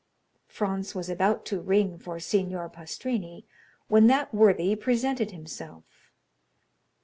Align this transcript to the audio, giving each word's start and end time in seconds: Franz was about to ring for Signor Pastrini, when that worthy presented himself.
Franz 0.47 0.95
was 0.95 1.11
about 1.11 1.45
to 1.45 1.61
ring 1.61 1.95
for 1.99 2.19
Signor 2.19 2.69
Pastrini, 2.71 3.45
when 3.87 4.07
that 4.07 4.33
worthy 4.33 4.75
presented 4.75 5.29
himself. 5.29 5.83